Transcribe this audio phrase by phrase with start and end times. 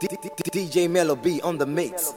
[0.00, 2.12] DJ Melobee on the mix.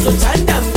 [0.00, 0.69] so turn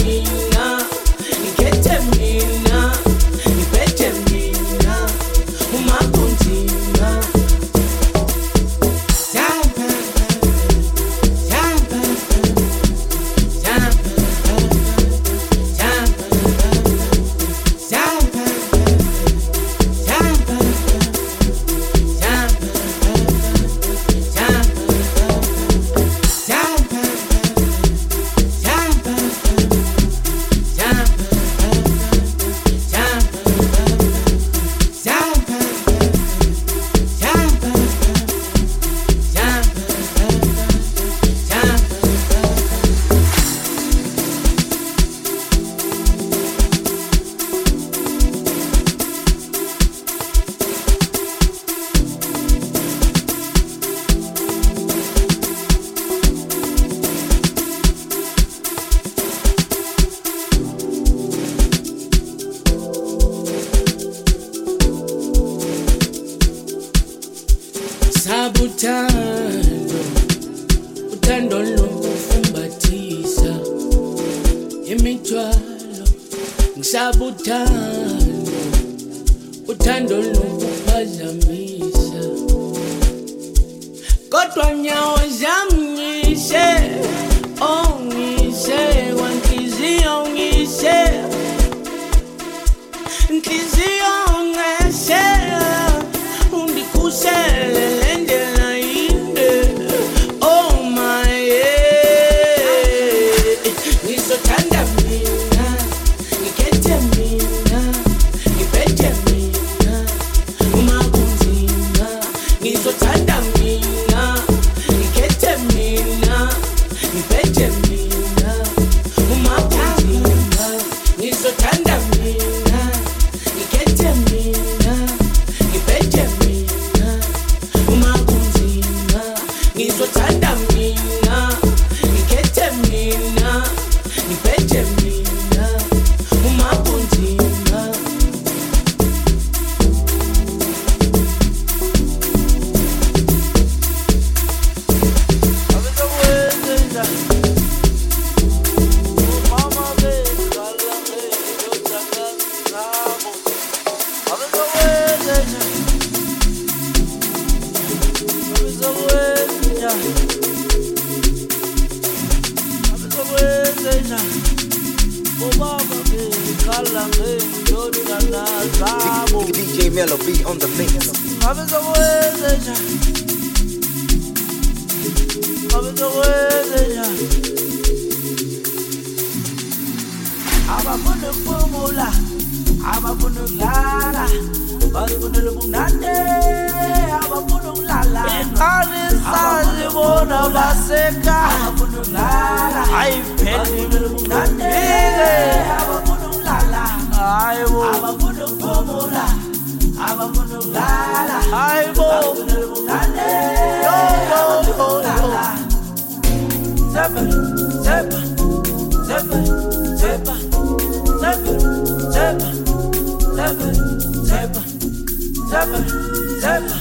[216.41, 216.77] Tepa,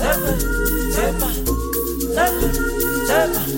[0.00, 0.32] tepa,
[0.94, 1.28] tepa,
[2.14, 2.48] tepa,
[3.08, 3.49] tepa.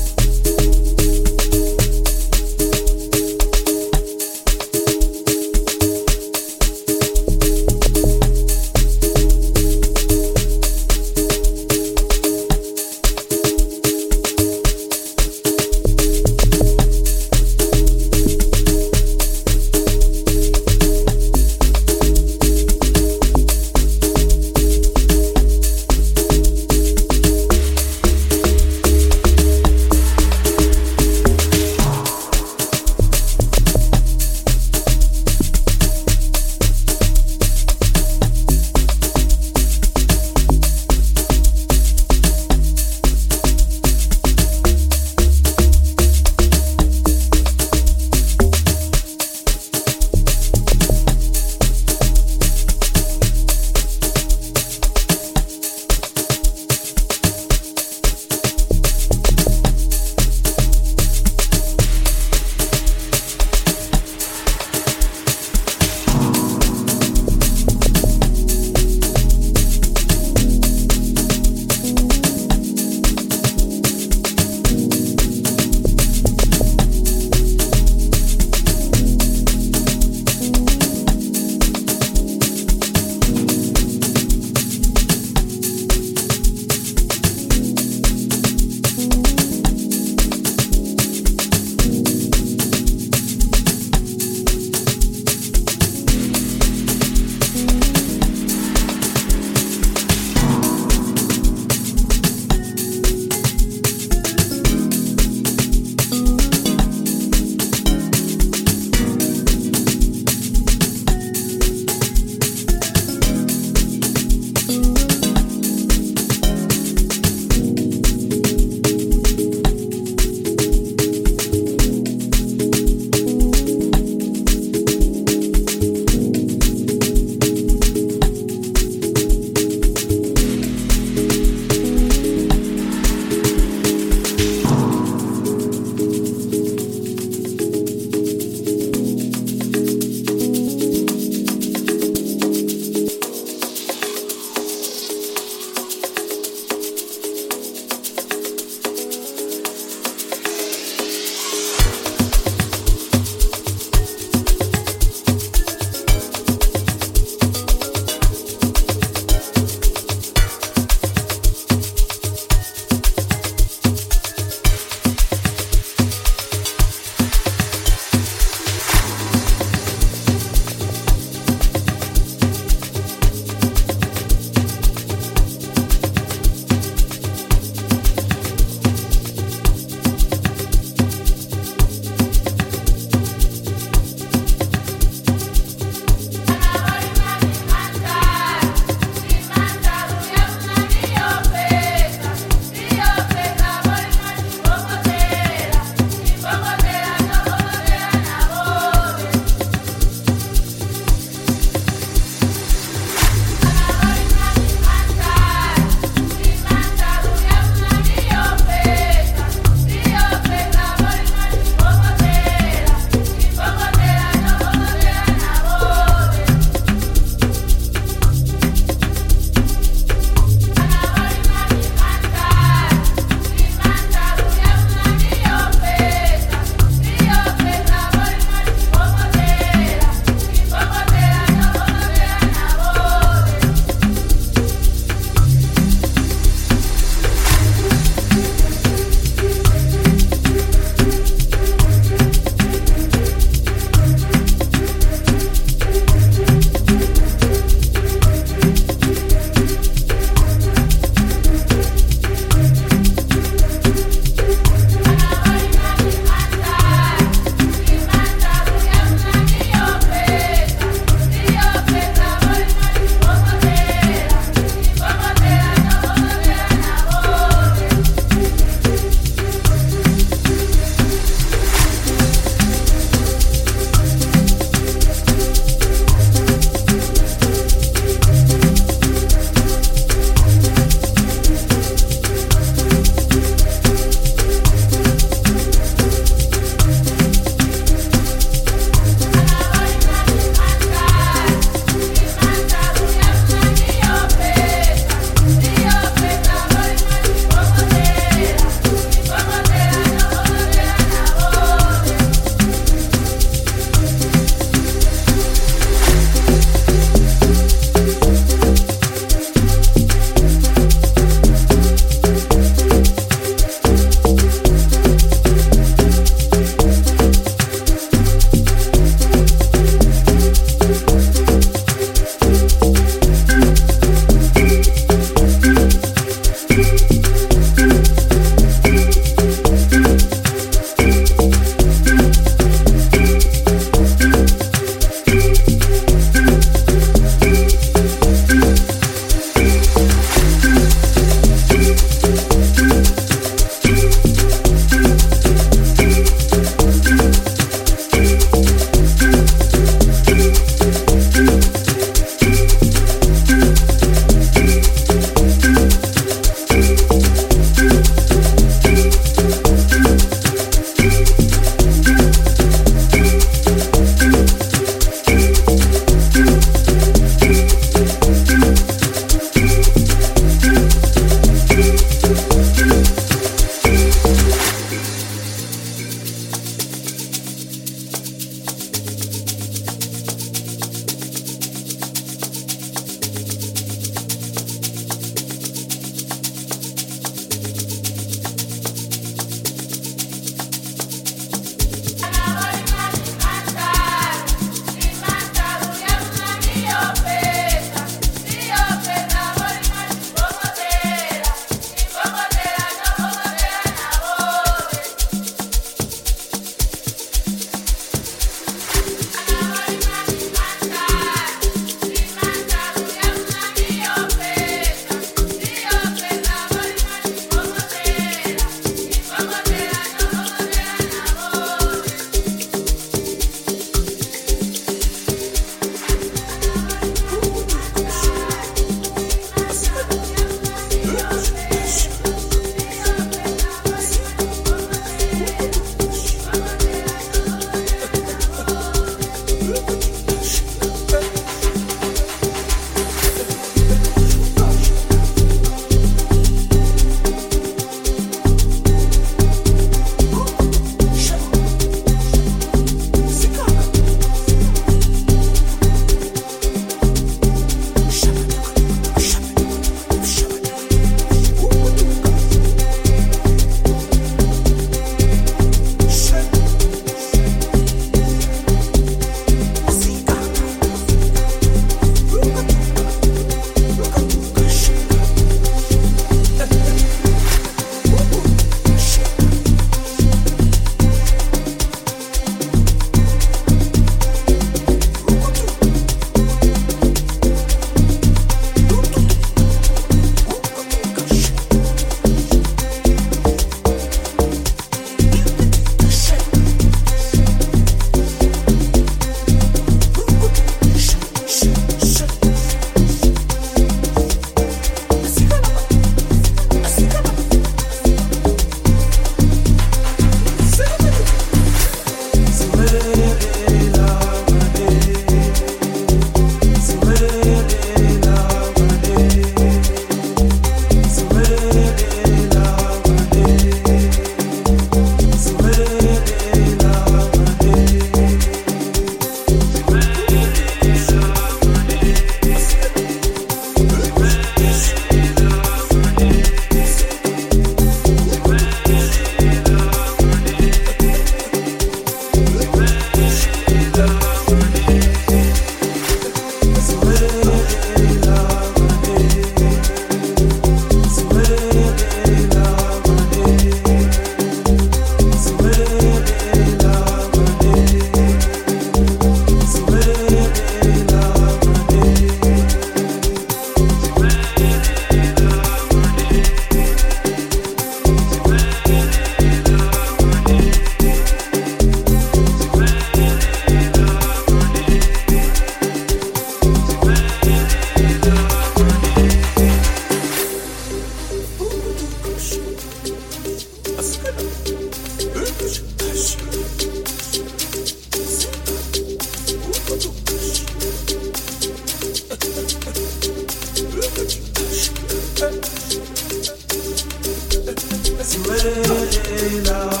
[599.11, 600.00] Layla.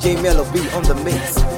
[0.00, 1.49] DJ Melobee on the mix.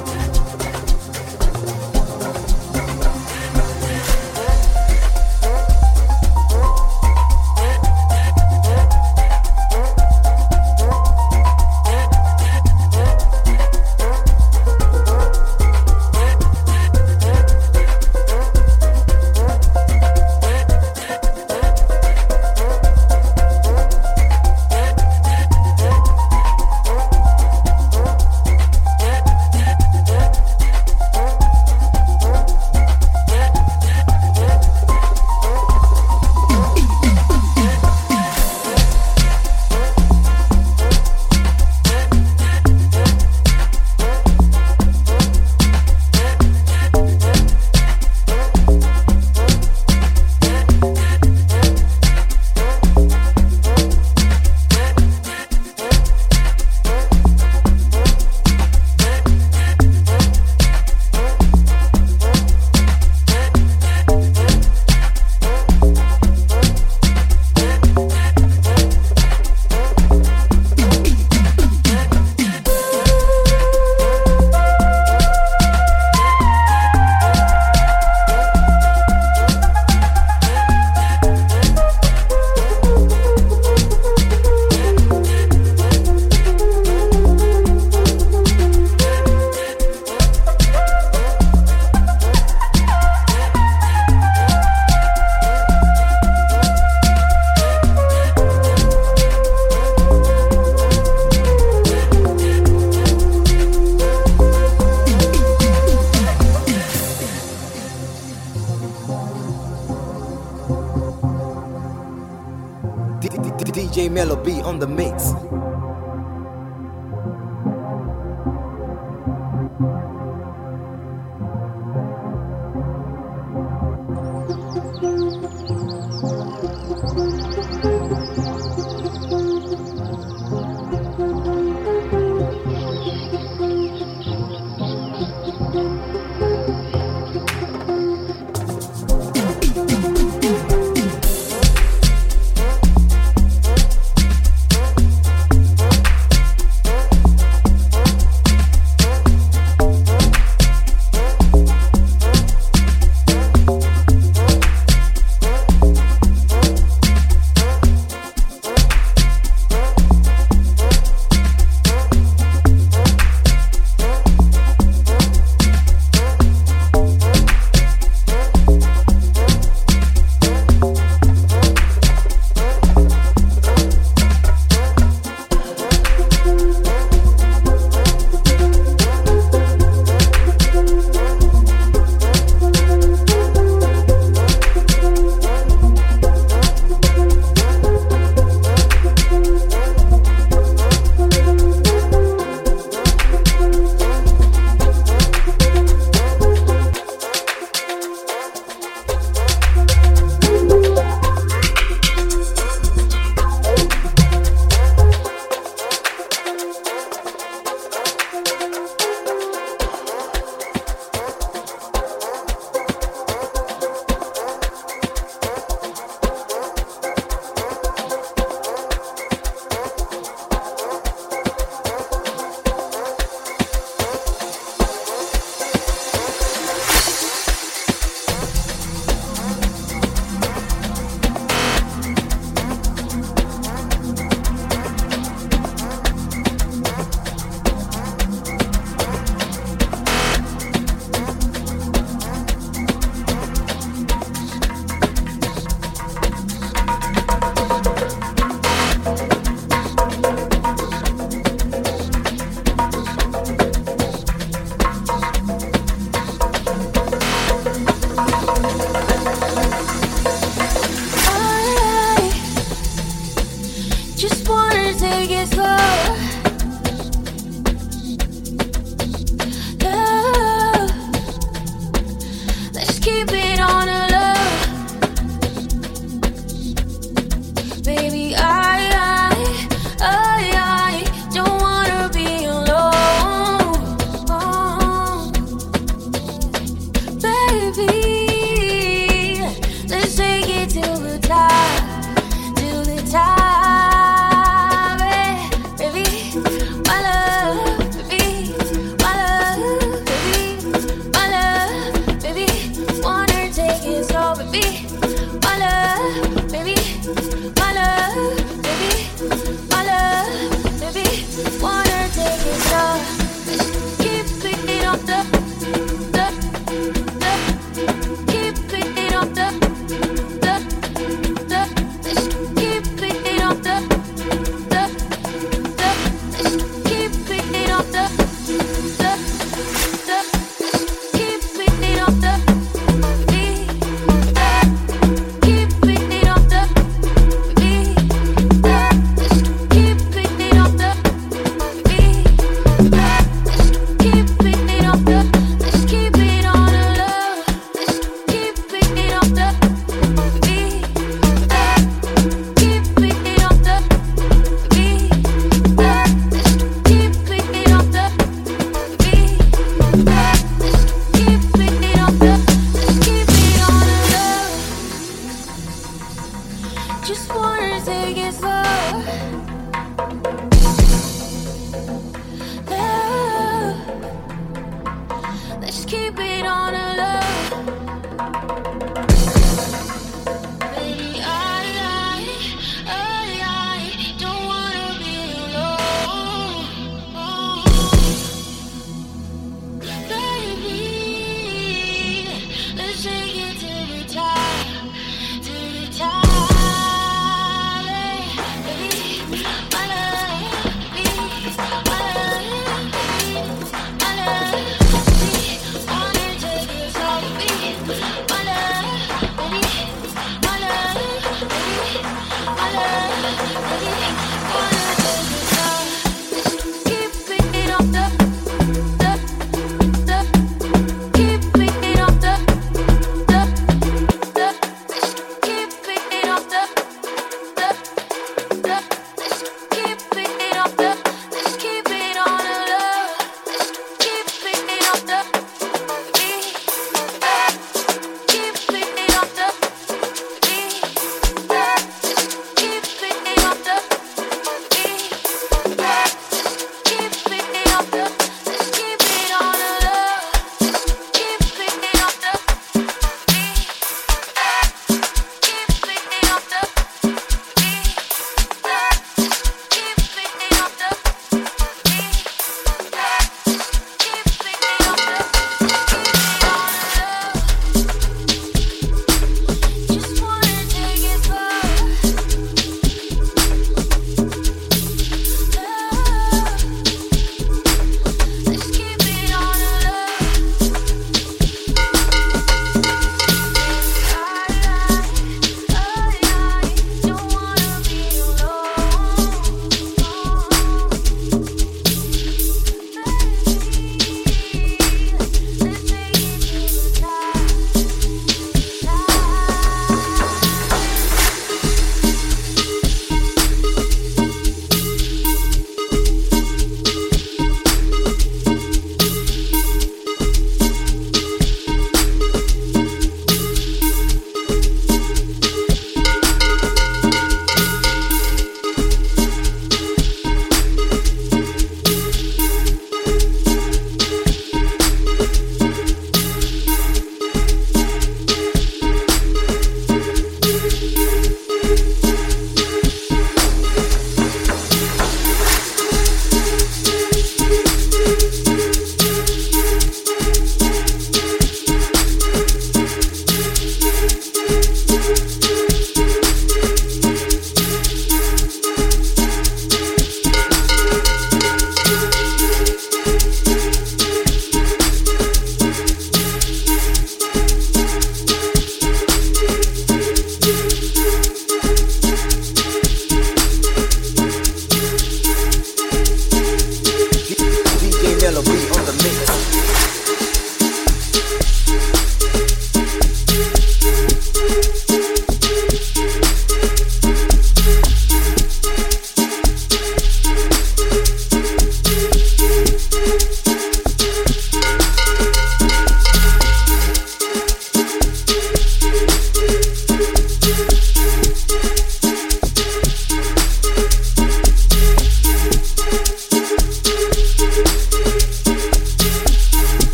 [114.43, 115.62] DJ Mellow B on the mix.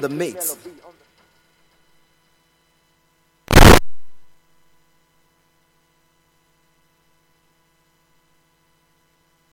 [0.00, 0.29] The mix.